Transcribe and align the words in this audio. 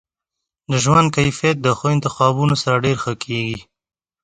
د 0.71 0.73
ژوند 0.83 1.07
کیفیت 1.17 1.57
د 1.61 1.67
ښو 1.77 1.87
انتخابونو 1.95 2.55
سره 2.63 2.81
ډیر 2.85 2.97
ښه 3.03 3.13
کیږي. 3.23 3.59